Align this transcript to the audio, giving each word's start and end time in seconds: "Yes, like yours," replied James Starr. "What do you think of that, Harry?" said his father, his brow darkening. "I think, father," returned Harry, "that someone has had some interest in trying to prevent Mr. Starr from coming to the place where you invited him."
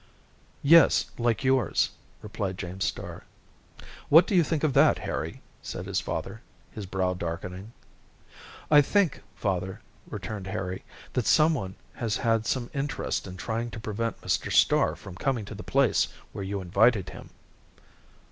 "Yes, 0.63 1.11
like 1.19 1.43
yours," 1.43 1.91
replied 2.23 2.57
James 2.57 2.85
Starr. 2.85 3.23
"What 4.09 4.25
do 4.25 4.33
you 4.33 4.43
think 4.43 4.63
of 4.63 4.73
that, 4.73 4.97
Harry?" 4.97 5.41
said 5.61 5.85
his 5.85 5.99
father, 6.01 6.41
his 6.71 6.87
brow 6.87 7.13
darkening. 7.13 7.71
"I 8.71 8.81
think, 8.81 9.21
father," 9.35 9.79
returned 10.09 10.47
Harry, 10.47 10.83
"that 11.13 11.27
someone 11.27 11.75
has 11.93 12.17
had 12.17 12.47
some 12.47 12.71
interest 12.73 13.27
in 13.27 13.37
trying 13.37 13.69
to 13.69 13.79
prevent 13.79 14.19
Mr. 14.21 14.51
Starr 14.51 14.95
from 14.95 15.13
coming 15.17 15.45
to 15.45 15.53
the 15.53 15.61
place 15.61 16.07
where 16.31 16.43
you 16.43 16.61
invited 16.61 17.09
him." 17.11 17.29